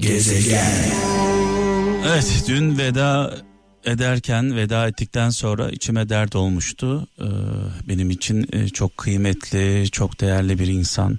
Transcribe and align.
Gezegen. 0.00 0.92
Evet 2.06 2.44
dün 2.48 2.78
veda 2.78 3.38
ederken 3.84 4.56
veda 4.56 4.88
ettikten 4.88 5.30
sonra 5.30 5.70
içime 5.70 6.08
dert 6.08 6.36
olmuştu. 6.36 7.08
Ee, 7.18 7.24
benim 7.88 8.10
için 8.10 8.48
e, 8.52 8.68
çok 8.68 8.96
kıymetli, 8.96 9.90
çok 9.90 10.20
değerli 10.20 10.58
bir 10.58 10.66
insan. 10.66 11.18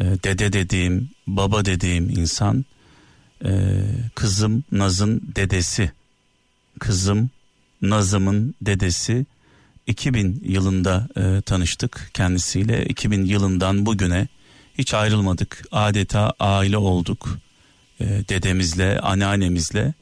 Ee, 0.00 0.04
dede 0.04 0.52
dediğim, 0.52 1.10
baba 1.26 1.64
dediğim 1.64 2.10
insan. 2.10 2.64
Ee, 3.44 3.50
kızım 4.14 4.64
Naz'ın 4.72 5.32
dedesi. 5.36 5.92
Kızım 6.78 7.30
Nazım'ın 7.82 8.54
dedesi. 8.62 9.26
2000 9.86 10.42
yılında 10.44 11.08
e, 11.16 11.40
tanıştık 11.40 12.10
kendisiyle. 12.14 12.84
2000 12.84 13.24
yılından 13.24 13.86
bugüne 13.86 14.28
hiç 14.78 14.94
ayrılmadık. 14.94 15.64
Adeta 15.72 16.32
aile 16.40 16.76
olduk. 16.76 17.38
E, 18.00 18.04
dedemizle, 18.04 19.00
anneannemizle. 19.00 19.94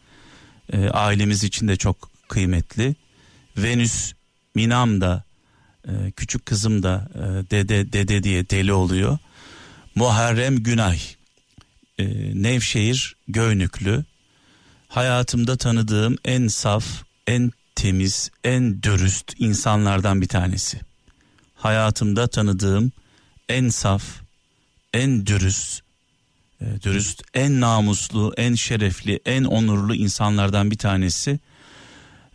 E, 0.73 0.89
ailemiz 0.89 1.45
için 1.45 1.69
de 1.69 1.77
çok 1.77 2.11
kıymetli. 2.29 2.95
Venüs 3.57 4.13
Minam 4.55 5.01
da 5.01 5.25
e, 5.89 6.11
küçük 6.11 6.47
kızım 6.47 6.83
da 6.83 7.09
e, 7.15 7.51
dede 7.51 7.93
dede 7.93 8.23
diye 8.23 8.51
deli 8.51 8.73
oluyor. 8.73 9.19
Muharrem 9.95 10.57
Günay 10.57 11.01
e, 11.99 12.05
Nevşehir 12.43 13.17
Göynüklü 13.29 14.05
hayatımda 14.89 15.57
tanıdığım 15.57 16.17
en 16.25 16.49
saf, 16.49 16.85
en 17.27 17.53
temiz, 17.75 18.31
en 18.45 18.83
dürüst 18.83 19.35
insanlardan 19.39 20.21
bir 20.21 20.29
tanesi. 20.29 20.81
Hayatımda 21.55 22.27
tanıdığım 22.27 22.93
en 23.49 23.69
saf, 23.69 24.05
en 24.95 25.27
dürüst, 25.27 25.83
dürüst, 26.83 27.23
en 27.35 27.61
namuslu, 27.61 28.33
en 28.37 28.55
şerefli, 28.55 29.21
en 29.27 29.45
onurlu 29.45 29.95
insanlardan 29.95 30.71
bir 30.71 30.79
tanesi. 30.79 31.39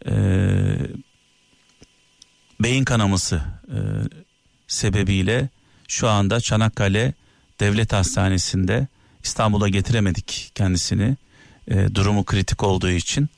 Ee, 0.08 0.78
beyin 2.60 2.84
kanaması 2.84 3.42
e, 3.68 3.78
sebebiyle 4.68 5.50
şu 5.88 6.10
anda 6.10 6.42
Çanakkale 6.42 7.14
Devlet 7.60 7.94
Hastanesi'nde 7.94 8.88
İstanbul'a 9.24 9.70
getiremedik 9.70 10.52
kendisini. 10.56 11.18
E, 11.68 11.96
durumu 11.96 12.24
kritik 12.24 12.64
olduğu 12.64 12.90
için 12.90 13.30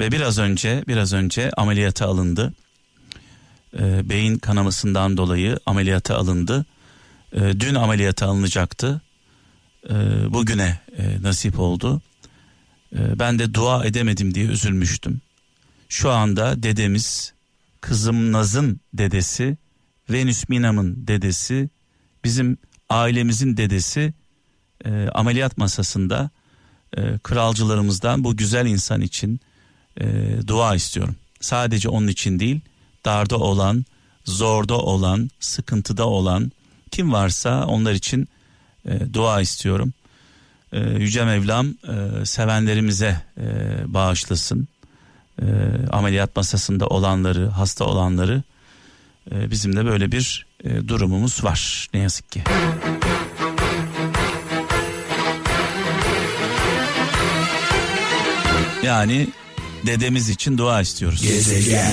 ve 0.00 0.12
biraz 0.12 0.38
önce 0.38 0.84
biraz 0.88 1.12
önce 1.12 1.50
ameliyata 1.50 2.06
alındı. 2.06 2.54
E, 3.78 4.08
beyin 4.08 4.38
kanamasından 4.38 5.16
dolayı 5.16 5.58
ameliyata 5.66 6.16
alındı. 6.16 6.66
E, 7.32 7.60
dün 7.60 7.74
ameliyata 7.74 8.26
alınacaktı. 8.26 9.00
E, 9.88 9.94
bugüne 10.32 10.80
e, 10.98 11.22
nasip 11.22 11.58
oldu. 11.58 12.02
E, 12.92 13.18
ben 13.18 13.38
de 13.38 13.54
dua 13.54 13.84
edemedim 13.84 14.34
diye 14.34 14.46
üzülmüştüm. 14.46 15.20
Şu 15.88 16.10
anda 16.10 16.62
dedemiz, 16.62 17.32
kızım 17.80 18.32
Naz'ın 18.32 18.80
dedesi, 18.94 19.56
Venüs 20.10 20.48
Minam'ın 20.48 21.06
dedesi, 21.06 21.70
bizim 22.24 22.58
ailemizin 22.88 23.56
dedesi 23.56 24.14
ameliyat 25.14 25.58
masasında 25.58 26.30
kralcılarımızdan 27.22 28.24
bu 28.24 28.36
güzel 28.36 28.66
insan 28.66 29.00
için 29.00 29.40
dua 30.46 30.74
istiyorum. 30.74 31.16
Sadece 31.40 31.88
onun 31.88 32.08
için 32.08 32.38
değil, 32.38 32.60
darda 33.04 33.36
olan, 33.36 33.84
zorda 34.24 34.78
olan, 34.78 35.30
sıkıntıda 35.40 36.06
olan 36.06 36.52
kim 36.90 37.12
varsa 37.12 37.66
onlar 37.66 37.92
için 37.92 38.28
e, 38.84 39.14
dua 39.14 39.40
istiyorum. 39.40 39.92
E, 40.72 40.80
Yüce 40.80 41.24
Mevlam 41.24 41.66
e, 41.68 42.24
sevenlerimize 42.24 43.22
e, 43.40 43.44
bağışlasın. 43.86 44.68
E, 45.42 45.46
ameliyat 45.90 46.36
masasında 46.36 46.86
olanları, 46.86 47.48
hasta 47.48 47.84
olanları 47.84 48.42
e, 49.32 49.50
bizim 49.50 49.76
de 49.76 49.84
böyle 49.84 50.12
bir 50.12 50.46
e, 50.64 50.88
durumumuz 50.88 51.44
var 51.44 51.88
ne 51.94 52.00
yazık 52.00 52.32
ki. 52.32 52.42
Yani 58.82 59.28
dedemiz 59.86 60.28
için 60.28 60.58
dua 60.58 60.80
istiyoruz. 60.80 61.22
Gezegen. 61.22 61.92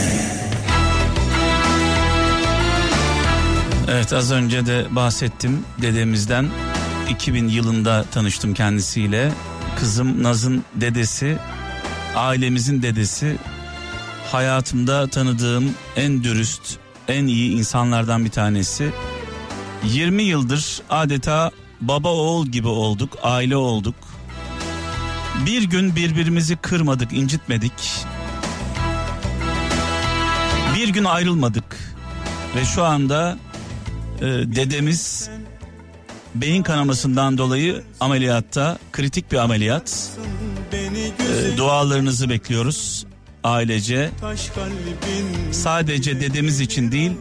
Evet 3.87 4.13
az 4.13 4.31
önce 4.31 4.65
de 4.65 4.85
bahsettim 4.91 5.65
dedemizden 5.81 6.49
2000 7.09 7.47
yılında 7.47 8.05
tanıştım 8.11 8.53
kendisiyle. 8.53 9.31
Kızım 9.79 10.23
Naz'ın 10.23 10.63
dedesi, 10.75 11.37
ailemizin 12.15 12.81
dedesi. 12.81 13.37
Hayatımda 14.31 15.07
tanıdığım 15.07 15.73
en 15.95 16.23
dürüst, 16.23 16.77
en 17.07 17.27
iyi 17.27 17.51
insanlardan 17.51 18.25
bir 18.25 18.29
tanesi. 18.29 18.91
20 19.83 20.23
yıldır 20.23 20.81
adeta 20.89 21.51
baba 21.81 22.09
oğul 22.09 22.47
gibi 22.47 22.67
olduk, 22.67 23.17
aile 23.23 23.55
olduk. 23.55 23.95
Bir 25.45 25.63
gün 25.63 25.95
birbirimizi 25.95 26.55
kırmadık, 26.55 27.13
incitmedik. 27.13 28.05
Bir 30.75 30.89
gün 30.89 31.03
ayrılmadık. 31.03 31.95
Ve 32.55 32.65
şu 32.65 32.83
anda 32.83 33.37
e, 34.19 34.25
dedemiz 34.25 35.29
beyin 36.35 36.63
kanamasından 36.63 37.37
dolayı 37.37 37.83
ameliyatta, 37.99 38.77
kritik 38.91 39.31
bir 39.31 39.37
ameliyat. 39.37 40.09
E, 40.73 41.57
dualarınızı 41.57 42.29
bekliyoruz 42.29 43.05
ailece. 43.43 44.09
Sadece 45.51 46.21
dedemiz 46.21 46.59
için 46.59 46.91
değil, 46.91 47.11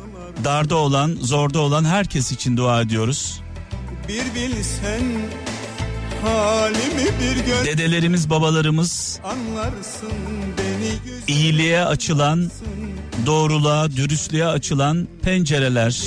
darda 0.44 0.76
olan, 0.76 1.16
zorda 1.20 1.60
olan 1.60 1.84
herkes 1.84 2.32
için 2.32 2.56
dua 2.56 2.80
ediyoruz. 2.80 3.40
Bir 4.08 4.34
bilsen 4.34 5.02
halimi 6.22 7.10
bir 7.20 7.46
gör 7.46 7.64
Dedelerimiz, 7.64 8.30
babalarımız 8.30 9.20
iyiliğe 11.26 11.84
açılan, 11.84 12.50
doğruluğa, 13.26 13.90
dürüstlüğe 13.90 14.46
açılan 14.46 15.08
pencereler 15.22 16.04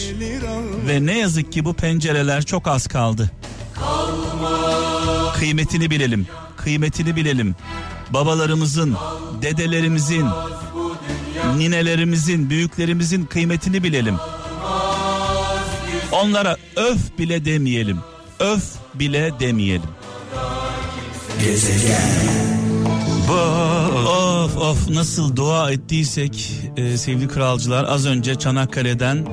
ve 0.88 1.06
ne 1.06 1.20
yazık 1.20 1.52
ki 1.52 1.66
bu 1.66 1.74
pencereler 1.74 2.46
çok 2.46 2.68
az 2.68 2.88
kaldı. 2.88 3.32
Kıymetini 5.40 5.90
bilelim, 5.90 6.28
kıymetini 6.58 7.16
bilelim. 7.16 7.56
Babalarımızın, 8.10 8.96
dedelerimizin, 9.42 10.26
ninelerimizin, 11.58 12.50
büyüklerimizin 12.50 13.26
kıymetini 13.26 13.84
bilelim. 13.84 14.16
Onlara 16.12 16.58
öf 16.76 17.18
bile 17.18 17.46
demeyelim. 17.46 17.98
Öf 18.40 18.64
bile 18.94 19.32
demeyelim. 19.40 19.90
Gezegen. 21.44 22.38
Of 24.08 24.58
of 24.58 24.90
nasıl 24.90 25.36
dua 25.36 25.72
ettiysek 25.72 26.52
e, 26.78 26.98
sevgili 26.98 27.28
kralcılar 27.28 27.84
az 27.84 28.06
önce 28.06 28.36
Çanakkale'den 28.36 29.26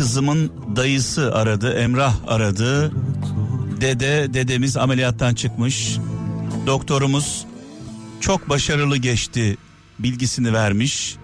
kızımın 0.00 0.52
dayısı 0.76 1.34
aradı 1.34 1.72
Emrah 1.72 2.14
aradı. 2.26 2.92
Dede 3.80 4.34
dedemiz 4.34 4.76
ameliyattan 4.76 5.34
çıkmış. 5.34 5.96
Doktorumuz 6.66 7.46
çok 8.20 8.48
başarılı 8.48 8.96
geçti 8.96 9.56
bilgisini 9.98 10.52
vermiş. 10.52 11.16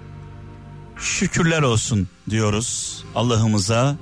Şükürler 0.97 1.62
olsun 1.62 2.09
diyoruz 2.31 3.03
Allah'ımıza. 3.14 3.97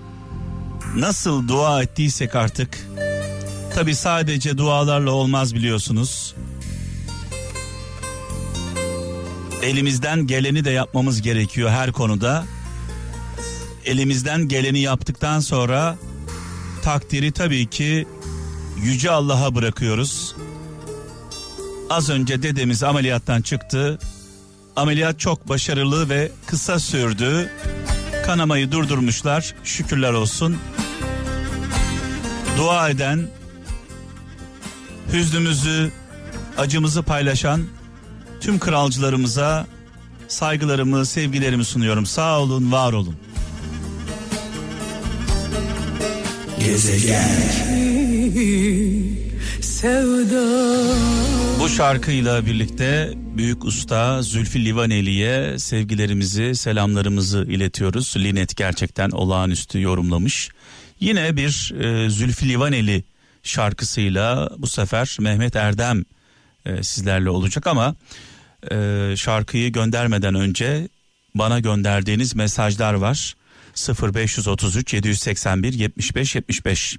Nasıl 0.96 1.48
dua 1.48 1.82
ettiysek 1.82 2.36
artık 2.36 2.88
tabi 3.74 3.94
sadece 3.94 4.58
dualarla 4.58 5.10
olmaz 5.10 5.54
biliyorsunuz. 5.54 6.34
Elimizden 9.62 10.26
geleni 10.26 10.64
de 10.64 10.70
yapmamız 10.70 11.22
gerekiyor 11.22 11.70
her 11.70 11.92
konuda. 11.92 12.44
Elimizden 13.84 14.48
geleni 14.48 14.80
yaptıktan 14.80 15.40
sonra 15.40 15.96
takdiri 16.82 17.32
tabii 17.32 17.66
ki 17.66 18.06
yüce 18.82 19.10
Allah'a 19.10 19.54
bırakıyoruz. 19.54 20.34
Az 21.90 22.10
önce 22.10 22.42
dedemiz 22.42 22.82
ameliyattan 22.82 23.42
çıktı. 23.42 23.98
Ameliyat 24.76 25.20
çok 25.20 25.48
başarılı 25.48 26.08
ve 26.08 26.32
kısa 26.46 26.78
sürdü. 26.78 27.50
Kanamayı 28.26 28.72
durdurmuşlar. 28.72 29.54
Şükürler 29.64 30.12
olsun. 30.12 30.56
Dua 32.58 32.88
eden, 32.90 33.28
hüznümüzü, 35.12 35.92
acımızı 36.58 37.02
paylaşan 37.02 37.62
tüm 38.40 38.58
kralcılarımıza 38.58 39.66
saygılarımı, 40.28 41.06
sevgilerimi 41.06 41.64
sunuyorum. 41.64 42.06
Sağ 42.06 42.40
olun, 42.40 42.72
var 42.72 42.92
olun. 42.92 43.16
Gezegen. 46.64 47.28
sevda 49.60 50.44
Bu 51.60 51.68
şarkıyla 51.68 52.46
birlikte 52.46 53.12
büyük 53.16 53.64
usta 53.64 54.22
Zülfü 54.22 54.64
Livaneli'ye 54.64 55.58
sevgilerimizi, 55.58 56.54
selamlarımızı 56.54 57.46
iletiyoruz. 57.48 58.14
Linet 58.16 58.56
gerçekten 58.56 59.10
olağanüstü 59.10 59.80
yorumlamış. 59.80 60.50
Yine 61.00 61.36
bir 61.36 61.74
e, 61.80 62.10
Zülfü 62.10 62.48
Livaneli 62.48 63.04
şarkısıyla 63.42 64.50
bu 64.58 64.66
sefer 64.66 65.16
Mehmet 65.20 65.56
Erdem 65.56 66.04
e, 66.66 66.82
sizlerle 66.82 67.30
olacak 67.30 67.66
ama 67.66 67.94
e, 68.72 68.76
şarkıyı 69.16 69.72
göndermeden 69.72 70.34
önce 70.34 70.88
bana 71.34 71.60
gönderdiğiniz 71.60 72.34
mesajlar 72.34 72.94
var. 72.94 73.34
0533 73.76 74.94
781 74.94 75.72
75 75.72 76.34
75 76.34 76.98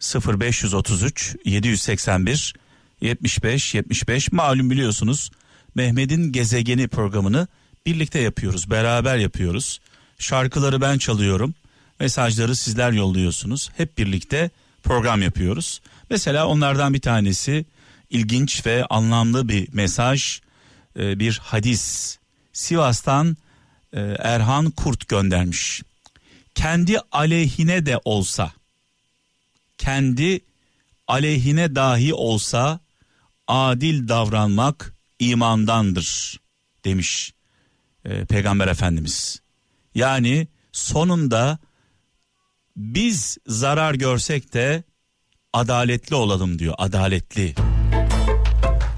0533 0.00 1.36
781 1.44 2.54
75 3.00 3.74
75 3.74 4.32
malum 4.32 4.70
biliyorsunuz 4.70 5.30
Mehmet'in 5.74 6.32
gezegeni 6.32 6.88
programını 6.88 7.48
birlikte 7.86 8.20
yapıyoruz 8.20 8.70
beraber 8.70 9.16
yapıyoruz. 9.16 9.80
Şarkıları 10.18 10.80
ben 10.80 10.98
çalıyorum 10.98 11.54
mesajları 12.00 12.56
sizler 12.56 12.92
yolluyorsunuz. 12.92 13.70
Hep 13.76 13.98
birlikte 13.98 14.50
program 14.82 15.22
yapıyoruz. 15.22 15.80
Mesela 16.10 16.46
onlardan 16.46 16.94
bir 16.94 17.00
tanesi 17.00 17.64
ilginç 18.10 18.66
ve 18.66 18.84
anlamlı 18.84 19.48
bir 19.48 19.68
mesaj 19.72 20.40
e, 20.98 21.18
bir 21.18 21.40
hadis. 21.44 22.16
Sivas'tan 22.52 23.36
e, 23.92 24.00
Erhan 24.18 24.70
Kurt 24.70 25.08
göndermiş 25.08 25.82
kendi 26.54 26.98
aleyhine 27.12 27.86
de 27.86 28.00
olsa 28.04 28.52
kendi 29.78 30.40
aleyhine 31.08 31.74
dahi 31.74 32.14
olsa 32.14 32.80
adil 33.48 34.08
davranmak 34.08 34.94
imandandır 35.18 36.40
demiş 36.84 37.32
e, 38.04 38.24
Peygamber 38.24 38.68
Efendimiz. 38.68 39.40
Yani 39.94 40.48
sonunda 40.72 41.58
biz 42.76 43.38
zarar 43.46 43.94
görsek 43.94 44.54
de 44.54 44.82
adaletli 45.52 46.14
olalım 46.14 46.58
diyor 46.58 46.74
adaletli. 46.78 47.54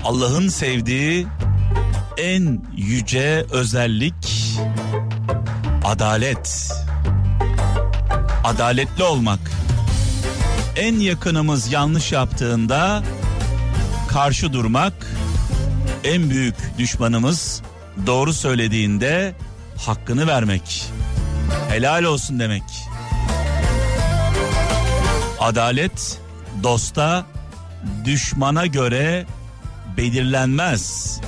Allah'ın 0.05 0.49
sevdiği 0.49 1.27
en 2.17 2.65
yüce 2.77 3.47
özellik 3.51 4.59
adalet. 5.85 6.73
Adaletli 8.45 9.05
olmak. 9.05 9.39
En 10.77 10.95
yakınımız 10.95 11.73
yanlış 11.73 12.13
yaptığında 12.13 13.03
karşı 14.09 14.53
durmak, 14.53 14.93
en 16.05 16.31
büyük 16.31 16.55
düşmanımız 16.79 17.63
doğru 18.07 18.33
söylediğinde 18.33 19.35
hakkını 19.87 20.27
vermek. 20.27 20.85
Helal 21.69 22.05
olsun 22.05 22.41
demek. 22.41 22.63
Adalet 25.41 26.21
dosta, 26.63 27.27
düşmana 28.05 28.67
göre 28.67 29.27
belirlenmez. 29.97 31.21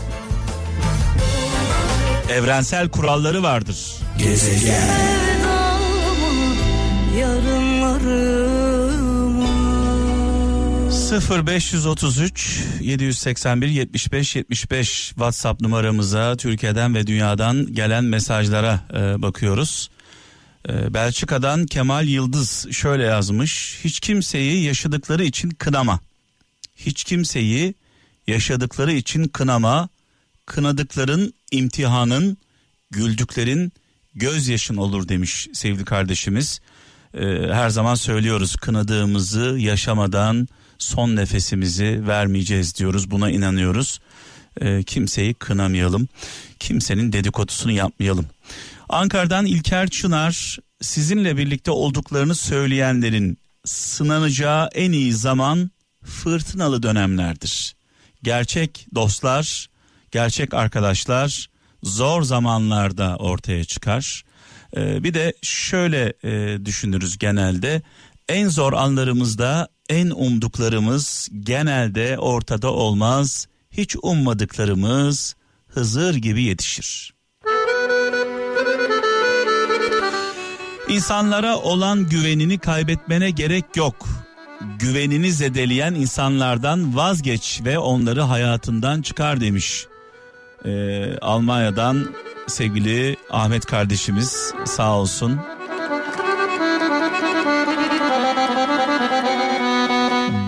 Evrensel 2.28 2.88
kuralları 2.88 3.42
vardır. 3.42 3.96
Gezegen. 4.18 5.33
Yarınlarımı 7.18 8.44
0533 11.46 12.62
781 12.80 13.66
75 13.68 14.36
75 14.36 15.08
WhatsApp 15.08 15.60
numaramıza 15.60 16.36
Türkiye'den 16.36 16.94
ve 16.94 17.06
dünyadan 17.06 17.74
gelen 17.74 18.04
mesajlara 18.04 18.80
e, 18.92 19.22
bakıyoruz. 19.22 19.90
E, 20.68 20.94
Belçika'dan 20.94 21.66
Kemal 21.66 22.08
Yıldız 22.08 22.66
şöyle 22.72 23.02
yazmış. 23.02 23.80
Hiç 23.84 24.00
kimseyi 24.00 24.64
yaşadıkları 24.64 25.24
için 25.24 25.50
kınama. 25.50 26.00
Hiç 26.76 27.04
kimseyi 27.04 27.74
yaşadıkları 28.26 28.92
için 28.92 29.24
kınama. 29.24 29.88
Kınadıkların 30.46 31.34
imtihanın, 31.50 32.36
güldüklerin 32.90 33.72
gözyaşın 34.14 34.76
olur 34.76 35.08
demiş 35.08 35.48
sevgili 35.52 35.84
kardeşimiz. 35.84 36.60
E, 37.14 37.52
her 37.52 37.70
zaman 37.70 37.94
söylüyoruz 37.94 38.56
kınadığımızı 38.56 39.56
yaşamadan 39.58 40.48
son 40.78 41.16
nefesimizi 41.16 42.06
vermeyeceğiz 42.06 42.74
diyoruz 42.74 43.10
buna 43.10 43.30
inanıyoruz. 43.30 44.00
E, 44.60 44.82
kimseyi 44.82 45.34
kınamayalım 45.34 46.08
kimsenin 46.58 47.12
dedikodusunu 47.12 47.72
yapmayalım. 47.72 48.26
Ankara'dan 48.88 49.46
İlker 49.46 49.88
Çınar 49.88 50.58
sizinle 50.80 51.36
birlikte 51.36 51.70
olduklarını 51.70 52.34
söyleyenlerin 52.34 53.38
sınanacağı 53.64 54.68
en 54.74 54.92
iyi 54.92 55.12
zaman 55.12 55.70
fırtınalı 56.04 56.82
dönemlerdir. 56.82 57.74
Gerçek 58.22 58.86
dostlar, 58.94 59.68
gerçek 60.10 60.54
arkadaşlar 60.54 61.48
zor 61.82 62.22
zamanlarda 62.22 63.16
ortaya 63.16 63.64
çıkar. 63.64 64.24
Ee, 64.76 65.04
bir 65.04 65.14
de 65.14 65.34
şöyle 65.42 66.12
e, 66.24 66.58
düşünürüz 66.64 67.18
genelde 67.18 67.82
en 68.28 68.48
zor 68.48 68.72
anlarımızda 68.72 69.68
en 69.88 70.10
umduklarımız 70.10 71.28
genelde 71.40 72.18
ortada 72.18 72.72
olmaz. 72.72 73.48
Hiç 73.70 73.96
ummadıklarımız 74.02 75.36
Hızır 75.68 76.14
gibi 76.14 76.42
yetişir. 76.42 77.14
İnsanlara 80.88 81.56
olan 81.56 82.08
güvenini 82.08 82.58
kaybetmene 82.58 83.30
gerek 83.30 83.64
yok. 83.76 84.08
Güvenini 84.78 85.32
zedeleyen 85.32 85.94
insanlardan 85.94 86.96
vazgeç 86.96 87.60
ve 87.64 87.78
onları 87.78 88.20
hayatından 88.20 89.02
çıkar 89.02 89.40
demiş. 89.40 89.86
Ee, 90.64 91.18
Almanya'dan 91.18 92.14
sevgili 92.46 93.16
Ahmet 93.30 93.66
kardeşimiz 93.66 94.52
sağ 94.64 94.92
olsun. 94.92 95.40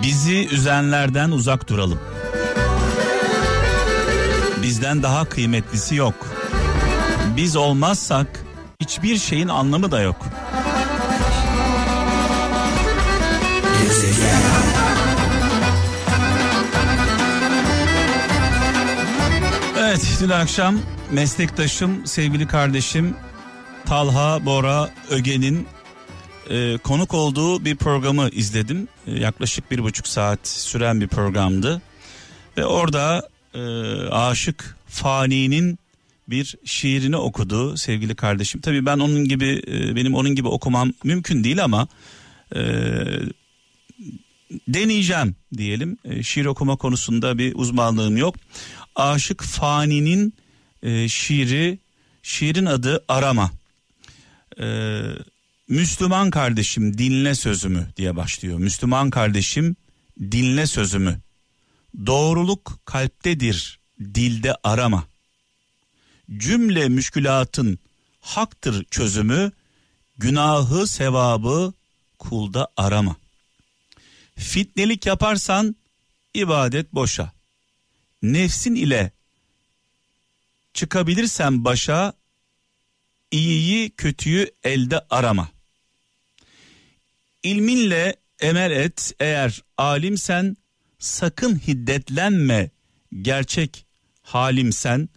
Bizi 0.03 0.47
üzenlerden 0.47 1.31
uzak 1.31 1.69
duralım. 1.69 1.99
Bizden 4.61 5.03
daha 5.03 5.25
kıymetlisi 5.25 5.95
yok. 5.95 6.27
Biz 7.37 7.55
olmazsak 7.55 8.27
hiçbir 8.81 9.17
şeyin 9.17 9.47
anlamı 9.47 9.91
da 9.91 10.01
yok. 10.01 10.25
Dün 20.21 20.29
akşam 20.29 20.79
meslektaşım 21.11 22.07
sevgili 22.07 22.47
kardeşim 22.47 23.15
Talha 23.85 24.45
Bora 24.45 24.89
Öge'nin 25.09 25.67
e, 26.49 26.77
konuk 26.77 27.13
olduğu 27.13 27.65
bir 27.65 27.75
programı 27.75 28.29
izledim. 28.29 28.87
E, 29.07 29.11
yaklaşık 29.11 29.71
bir 29.71 29.83
buçuk 29.83 30.07
saat 30.07 30.47
süren 30.47 31.01
bir 31.01 31.07
programdı. 31.07 31.81
Ve 32.57 32.65
orada 32.65 33.29
e, 33.53 33.59
Aşık 34.11 34.77
Fani'nin 34.87 35.79
bir 36.27 36.55
şiirini 36.65 37.17
okudu 37.17 37.77
sevgili 37.77 38.15
kardeşim. 38.15 38.61
Tabii 38.61 38.85
ben 38.85 38.99
onun 38.99 39.25
gibi 39.25 39.61
e, 39.67 39.95
benim 39.95 40.15
onun 40.15 40.35
gibi 40.35 40.47
okumam 40.47 40.93
mümkün 41.03 41.43
değil 41.43 41.63
ama 41.63 41.87
e, 42.55 42.61
deneyeceğim 44.67 45.35
diyelim. 45.57 45.97
E, 46.05 46.23
şiir 46.23 46.45
okuma 46.45 46.75
konusunda 46.75 47.37
bir 47.37 47.55
uzmanlığım 47.55 48.17
yok. 48.17 48.35
Aşık 48.97 49.43
Fani'nin 49.43 50.33
e, 50.83 51.09
şiiri, 51.09 51.79
şiirin 52.23 52.65
adı 52.65 53.05
Arama. 53.07 53.51
E, 54.59 54.65
Müslüman 55.67 56.29
kardeşim 56.29 56.97
dinle 56.97 57.35
sözümü 57.35 57.87
diye 57.97 58.15
başlıyor. 58.15 58.59
Müslüman 58.59 59.09
kardeşim 59.09 59.75
dinle 60.21 60.67
sözümü. 60.67 61.19
Doğruluk 62.05 62.79
kalptedir, 62.85 63.79
dilde 63.99 64.55
arama. 64.63 65.07
Cümle 66.37 66.89
müşkülatın 66.89 67.79
haktır 68.19 68.85
çözümü, 68.91 69.51
günahı 70.17 70.87
sevabı 70.87 71.73
kulda 72.19 72.67
arama. 72.77 73.15
Fitnelik 74.35 75.05
yaparsan 75.05 75.75
ibadet 76.33 76.93
boşa. 76.93 77.36
Nefsin 78.21 78.75
ile 78.75 79.11
çıkabilirsen 80.73 81.65
başa, 81.65 82.13
iyiyi 83.31 83.89
kötüyü 83.89 84.51
elde 84.63 85.05
arama. 85.09 85.49
İlminle 87.43 88.15
emel 88.39 88.71
et 88.71 89.13
eğer 89.19 89.63
alimsen 89.77 90.57
sakın 90.99 91.59
hiddetlenme 91.67 92.69
gerçek 93.21 93.85
halimsen. 94.21 95.09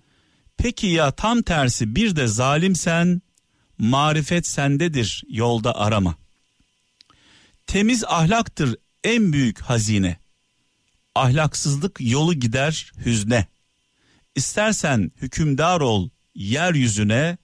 Peki 0.56 0.86
ya 0.86 1.10
tam 1.10 1.42
tersi 1.42 1.94
bir 1.94 2.16
de 2.16 2.26
zalimsen 2.26 3.22
marifet 3.78 4.46
sendedir 4.46 5.24
yolda 5.28 5.76
arama. 5.76 6.14
Temiz 7.66 8.04
ahlaktır 8.04 8.76
en 9.04 9.32
büyük 9.32 9.60
hazine. 9.60 10.16
Ahlaksızlık 11.20 11.96
yolu 12.00 12.34
gider 12.34 12.92
hüzne. 13.04 13.46
İstersen 14.34 15.12
hükümdar 15.16 15.80
ol 15.80 16.08
yeryüzüne, 16.34 17.38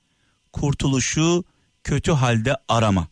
kurtuluşu 0.52 1.44
kötü 1.84 2.12
halde 2.12 2.56
arama. 2.68 3.08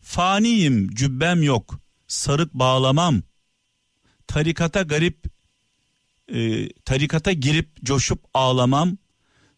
Faniyim 0.00 0.94
cübbem 0.94 1.42
yok, 1.42 1.80
sarık 2.08 2.54
bağlamam. 2.54 3.22
Tarikata 4.26 4.82
garip, 4.82 5.24
e, 6.28 6.68
tarikata 6.72 7.32
girip 7.32 7.84
coşup 7.84 8.24
ağlamam. 8.34 8.98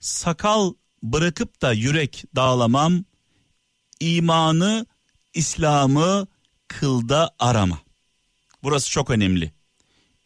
Sakal 0.01 0.75
bırakıp 1.03 1.63
da 1.63 1.73
yürek 1.73 2.25
dağlamam. 2.37 3.05
İmanı, 4.01 4.87
İslam'ı 5.35 6.27
kılda 6.69 7.31
arama. 7.39 7.79
Burası 8.63 8.91
çok 8.91 9.11
önemli. 9.11 9.53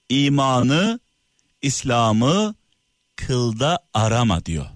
İmanı, 0.09 1.01
İslam'ı 1.63 2.55
kılda 3.17 3.79
arama 3.95 4.45
diyor. 4.45 4.67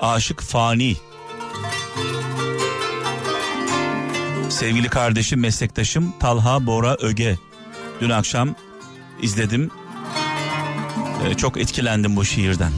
Aşık 0.00 0.42
fani. 0.42 0.96
Sevgili 4.50 4.88
kardeşim, 4.88 5.40
meslektaşım 5.40 6.14
Talha 6.20 6.66
Bora 6.66 6.96
Öge. 6.96 7.38
Dün 8.00 8.10
akşam 8.10 8.54
izledim. 9.22 9.70
Ee, 11.24 11.34
çok 11.34 11.56
etkilendim 11.56 12.16
bu 12.16 12.24
şiirden. 12.24 12.72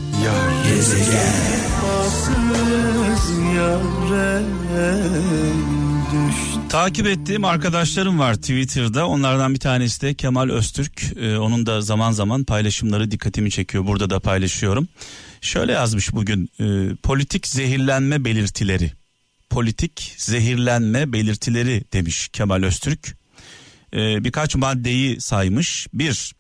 Gezegen. 0.68 1.59
Takip 6.69 7.07
ettiğim 7.07 7.45
arkadaşlarım 7.45 8.19
var 8.19 8.35
Twitter'da. 8.35 9.07
Onlardan 9.09 9.55
bir 9.55 9.59
tanesi 9.59 10.00
de 10.03 10.15
Kemal 10.15 10.50
Öztürk. 10.50 11.03
Ee, 11.17 11.38
onun 11.38 11.67
da 11.67 11.81
zaman 11.81 12.12
zaman 12.12 12.45
paylaşımları 12.45 13.11
dikkatimi 13.11 13.50
çekiyor. 13.50 13.87
Burada 13.87 14.11
da 14.11 14.21
paylaşıyorum. 14.21 14.88
Şöyle 15.41 15.73
yazmış 15.73 16.12
bugün. 16.12 16.50
e, 16.61 16.97
politik 17.03 17.47
zehirlenme 17.47 18.25
belirtileri. 18.25 18.93
Politik 19.50 20.15
zehirlenme 20.17 21.12
belirtileri 21.12 21.85
demiş 21.93 22.29
Kemal 22.33 22.62
Öztürk. 22.62 23.17
Ee, 23.95 24.25
birkaç 24.25 24.57
maddeyi 24.57 25.21
saymış. 25.21 25.87
Bir, 25.93 26.35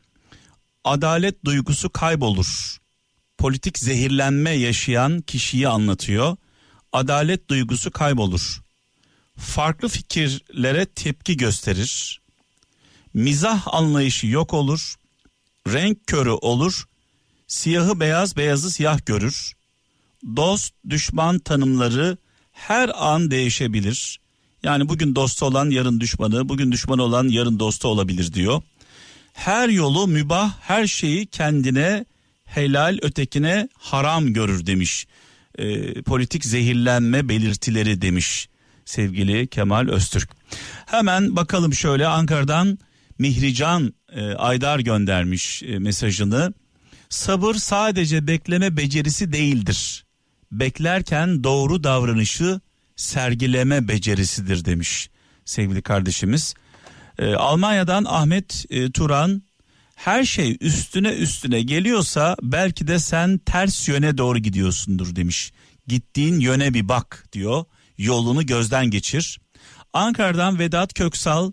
adalet 0.84 1.44
duygusu 1.44 1.90
kaybolur. 1.90 2.78
Politik 3.38 3.78
zehirlenme 3.78 4.50
yaşayan 4.50 5.20
kişiyi 5.20 5.68
anlatıyor. 5.68 6.36
Adalet 6.92 7.50
duygusu 7.50 7.90
kaybolur 7.90 8.67
farklı 9.38 9.88
fikirlere 9.88 10.86
tepki 10.86 11.36
gösterir. 11.36 12.20
Mizah 13.14 13.74
anlayışı 13.74 14.26
yok 14.26 14.54
olur. 14.54 14.94
Renk 15.68 16.06
körü 16.06 16.30
olur. 16.30 16.84
Siyahı 17.46 18.00
beyaz, 18.00 18.36
beyazı 18.36 18.70
siyah 18.70 19.06
görür. 19.06 19.52
Dost, 20.36 20.74
düşman 20.90 21.38
tanımları 21.38 22.16
her 22.52 22.90
an 22.94 23.30
değişebilir. 23.30 24.20
Yani 24.62 24.88
bugün 24.88 25.14
dostu 25.14 25.46
olan 25.46 25.70
yarın 25.70 26.00
düşmanı, 26.00 26.48
bugün 26.48 26.72
düşmanı 26.72 27.02
olan 27.02 27.28
yarın 27.28 27.58
dostu 27.58 27.88
olabilir 27.88 28.32
diyor. 28.32 28.62
Her 29.32 29.68
yolu 29.68 30.06
mübah, 30.06 30.54
her 30.60 30.86
şeyi 30.86 31.26
kendine 31.26 32.04
helal, 32.44 32.98
ötekine 33.02 33.68
haram 33.78 34.32
görür 34.32 34.66
demiş. 34.66 35.06
Ee, 35.58 36.02
politik 36.02 36.44
zehirlenme 36.44 37.28
belirtileri 37.28 38.02
demiş 38.02 38.48
sevgili 38.88 39.46
Kemal 39.46 39.88
Öztürk. 39.88 40.30
Hemen 40.86 41.36
bakalım 41.36 41.74
şöyle 41.74 42.06
Ankara'dan 42.06 42.78
Mihrican 43.18 43.94
e, 44.12 44.32
Aydar 44.34 44.78
göndermiş 44.78 45.62
e, 45.62 45.78
mesajını. 45.78 46.54
Sabır 47.08 47.54
sadece 47.54 48.26
bekleme 48.26 48.76
becerisi 48.76 49.32
değildir. 49.32 50.04
Beklerken 50.52 51.44
doğru 51.44 51.84
davranışı 51.84 52.60
sergileme 52.96 53.88
becerisidir 53.88 54.64
demiş 54.64 55.10
sevgili 55.44 55.82
kardeşimiz. 55.82 56.54
E, 57.18 57.34
Almanya'dan 57.34 58.04
Ahmet 58.04 58.64
e, 58.70 58.90
Turan 58.90 59.42
her 59.94 60.24
şey 60.24 60.56
üstüne 60.60 61.08
üstüne 61.08 61.62
geliyorsa 61.62 62.36
belki 62.42 62.86
de 62.86 62.98
sen 62.98 63.38
ters 63.38 63.88
yöne 63.88 64.18
doğru 64.18 64.38
gidiyorsundur 64.38 65.16
demiş. 65.16 65.52
Gittiğin 65.86 66.40
yöne 66.40 66.74
bir 66.74 66.88
bak 66.88 67.24
diyor 67.32 67.64
yolunu 67.98 68.46
gözden 68.46 68.90
geçir. 68.90 69.40
Ankara'dan 69.92 70.58
Vedat 70.58 70.94
Köksal 70.94 71.52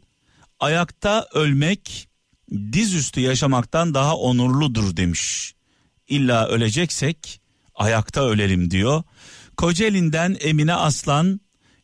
ayakta 0.59 1.27
ölmek 1.33 2.07
dizüstü 2.51 3.19
yaşamaktan 3.19 3.93
daha 3.93 4.15
onurludur 4.17 4.97
demiş. 4.97 5.53
İlla 6.07 6.47
öleceksek 6.47 7.41
ayakta 7.75 8.21
ölelim 8.21 8.71
diyor. 8.71 9.03
Kocaeli'nden 9.57 10.37
Emine 10.39 10.73
Aslan 10.73 11.39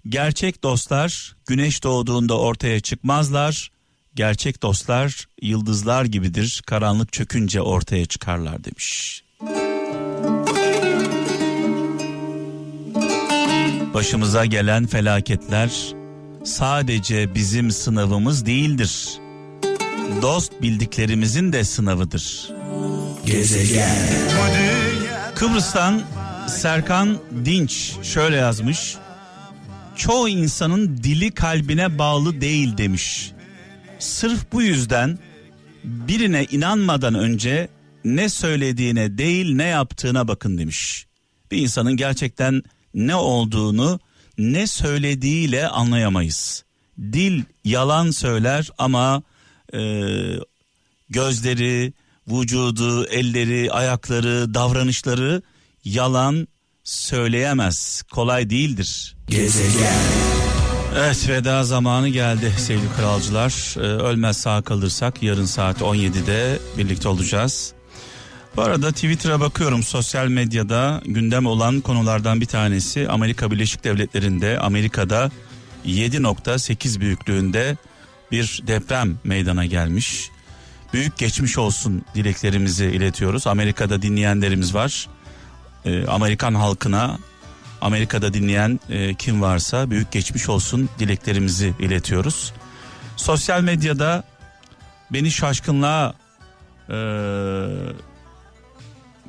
gerçek 0.09 0.63
dostlar 0.63 1.35
güneş 1.45 1.83
doğduğunda 1.83 2.39
ortaya 2.39 2.79
çıkmazlar. 2.79 3.71
Gerçek 4.15 4.63
dostlar 4.63 5.27
yıldızlar 5.41 6.05
gibidir 6.05 6.61
karanlık 6.65 7.13
çökünce 7.13 7.61
ortaya 7.61 8.05
çıkarlar 8.05 8.63
demiş. 8.63 9.23
Başımıza 13.93 14.45
gelen 14.45 14.88
felaketler 14.88 15.71
sadece 16.43 17.36
bizim 17.36 17.71
sınavımız 17.71 18.45
değildir. 18.45 19.07
Dost 20.21 20.62
bildiklerimizin 20.62 21.53
de 21.53 21.63
sınavıdır. 21.63 22.50
Gezegen. 23.25 23.95
Kıbrıs'tan 25.36 26.01
Serkan 26.48 27.17
Dinç 27.45 27.95
şöyle 28.03 28.36
yazmış. 28.36 28.95
Çoğu 29.95 30.29
insanın 30.29 30.98
dili 30.98 31.31
kalbine 31.31 31.98
bağlı 31.98 32.41
değil 32.41 32.77
demiş. 32.77 33.31
Sırf 34.00 34.51
bu 34.51 34.62
yüzden 34.62 35.19
birine 35.83 36.45
inanmadan 36.51 37.15
önce 37.15 37.67
ne 38.05 38.29
söylediğine 38.29 39.17
değil 39.17 39.55
ne 39.55 39.63
yaptığına 39.65 40.27
bakın 40.27 40.57
demiş. 40.57 41.07
Bir 41.51 41.57
insanın 41.57 41.98
gerçekten 41.98 42.63
ne 42.93 43.15
olduğunu 43.15 44.00
ne 44.38 44.67
söylediğiyle 44.67 45.67
anlayamayız. 45.67 46.63
Dil 47.00 47.43
yalan 47.63 48.12
söyler 48.12 48.69
ama 48.77 49.24
e, 49.74 49.81
gözleri, 51.10 51.93
vücudu, 52.27 53.05
elleri, 53.05 53.71
ayakları, 53.71 54.53
davranışları 54.53 55.41
yalan 55.83 56.48
söyleyemez. 56.83 58.03
Kolay 58.12 58.50
değildir. 58.50 59.15
Gezegen. 59.27 59.93
Evet 60.98 61.29
veda 61.29 61.63
zamanı 61.63 62.10
geldi 62.10 62.53
sevgili 62.57 62.93
kralcılar. 62.98 63.75
Ee, 63.77 63.79
ölmez 63.79 64.38
sağ 64.38 64.62
kalırsak 64.62 65.24
yarın 65.24 65.45
saat 65.45 65.81
17'de 65.81 66.60
birlikte 66.77 67.07
olacağız. 67.07 67.74
Bu 68.55 68.62
arada 68.62 68.91
Twitter'a 68.91 69.39
bakıyorum 69.39 69.84
sosyal 69.84 70.27
medyada 70.27 71.01
gündem 71.05 71.46
olan 71.46 71.81
konulardan 71.81 72.41
bir 72.41 72.46
tanesi 72.46 73.10
Amerika 73.10 73.51
Birleşik 73.51 73.84
Devletleri'nde 73.84 74.60
Amerika'da 74.60 75.31
7.8 75.86 77.00
büyüklüğünde 77.00 77.77
bir 78.31 78.63
deprem 78.67 79.20
meydana 79.24 79.65
gelmiş. 79.65 80.29
Büyük 80.93 81.17
geçmiş 81.17 81.58
olsun 81.58 82.05
dileklerimizi 82.15 82.86
iletiyoruz. 82.86 83.48
Amerika'da 83.48 84.01
dinleyenlerimiz 84.01 84.75
var. 84.75 85.08
Ee, 85.86 86.05
Amerikan 86.05 86.53
halkına 86.53 87.17
Amerika'da 87.81 88.34
dinleyen 88.34 88.79
e, 88.89 89.13
kim 89.13 89.41
varsa 89.41 89.89
büyük 89.89 90.12
geçmiş 90.12 90.50
olsun 90.50 90.89
dileklerimizi 91.00 91.74
iletiyoruz. 91.79 92.53
Sosyal 93.17 93.62
medyada 93.62 94.24
beni 95.12 95.31
şaşkınlığa 95.31 96.13
e, 96.89 96.96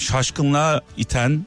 şaşkınlığa 0.03 0.81
iten 0.97 1.47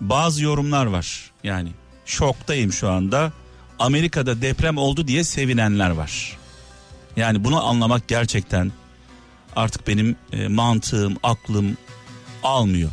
bazı 0.00 0.44
yorumlar 0.44 0.86
var. 0.86 1.30
Yani 1.44 1.72
şoktayım 2.06 2.72
şu 2.72 2.90
anda. 2.90 3.32
Amerika'da 3.78 4.42
deprem 4.42 4.78
oldu 4.78 5.08
diye 5.08 5.24
sevinenler 5.24 5.90
var. 5.90 6.38
Yani 7.16 7.44
bunu 7.44 7.66
anlamak 7.66 8.08
gerçekten 8.08 8.72
artık 9.56 9.86
benim 9.88 10.16
e, 10.32 10.48
mantığım, 10.48 11.16
aklım 11.22 11.76
almıyor. 12.42 12.90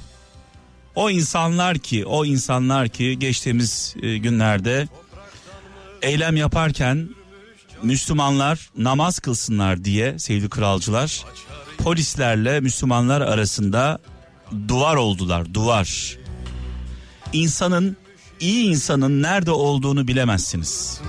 O 0.96 1.10
insanlar 1.10 1.78
ki, 1.78 2.06
o 2.06 2.26
insanlar 2.26 2.90
ki 2.90 3.20
geçtiğimiz 3.20 3.96
e, 4.02 4.18
günlerde 4.18 4.88
eylem 6.02 6.36
yaparken 6.36 7.10
Müslümanlar 7.84 8.70
namaz 8.78 9.20
kılsınlar 9.20 9.84
diye 9.84 10.20
sevgili 10.20 10.50
kralcılar 10.50 11.26
polislerle 11.78 12.60
Müslümanlar 12.60 13.22
arasında 13.22 14.00
duvar 14.68 14.96
oldular 14.96 15.54
duvar. 15.54 16.18
İnsanın 17.34 17.98
iyi 18.40 18.66
insanın 18.66 19.22
nerede 19.22 19.52
olduğunu 19.52 20.08
bilemezsiniz. 20.08 21.02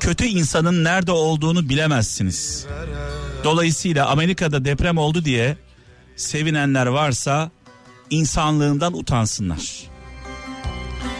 Kötü 0.00 0.24
insanın 0.24 0.84
nerede 0.84 1.12
olduğunu 1.12 1.68
bilemezsiniz. 1.68 2.66
Dolayısıyla 3.44 4.06
Amerika'da 4.08 4.64
deprem 4.64 4.98
oldu 4.98 5.24
diye 5.24 5.56
sevinenler 6.16 6.86
varsa 6.86 7.50
insanlığından 8.10 8.98
utansınlar. 8.98 9.90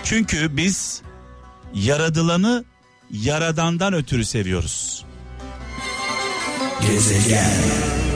Çünkü 0.04 0.56
biz 0.56 1.02
yaradılanı 1.74 2.64
yaradandan 3.10 3.92
ötürü 3.92 4.24
seviyoruz. 4.24 5.04
Gezegen. 6.80 8.09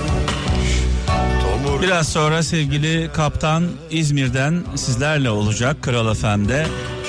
Biraz 1.85 2.09
sonra 2.09 2.43
sevgili 2.43 3.11
kaptan 3.13 3.69
İzmir'den 3.91 4.65
sizlerle 4.77 5.31
olacak 5.31 5.83
Kral 5.83 6.15
FM'de. 6.15 6.67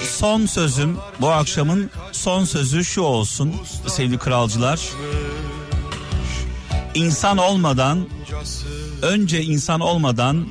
Son 0.10 0.46
sözüm 0.46 0.98
bu 1.22 1.30
akşamın 1.30 1.92
son 2.12 2.44
sözü 2.44 2.86
şu 2.86 3.02
olsun 3.02 3.54
sevgili 3.88 4.18
kralcılar. 4.18 4.80
İnsan 6.96 7.38
olmadan 7.38 8.08
önce 9.02 9.44
insan 9.44 9.80
olmadan 9.80 10.48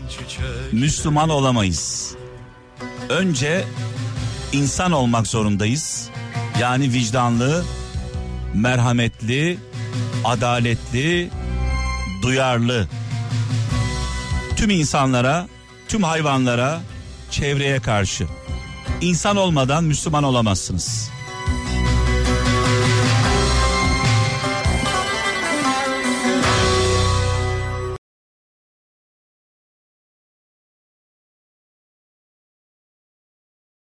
Müslüman 0.73 1.28
olamayız. 1.28 2.14
Önce 3.09 3.64
insan 4.52 4.93
olmak 4.93 5.26
zorundayız. 5.26 6.09
Yani 6.61 6.93
vicdanlı, 6.93 7.64
merhametli, 8.54 9.59
adaletli, 10.25 11.31
duyarlı. 12.23 12.88
Tüm 14.64 14.71
insanlara, 14.71 15.49
tüm 15.88 16.02
hayvanlara, 16.02 16.80
çevreye 17.30 17.80
karşı. 17.80 18.26
İnsan 19.00 19.37
olmadan 19.37 19.85
Müslüman 19.85 20.25
olamazsınız. 20.25 21.11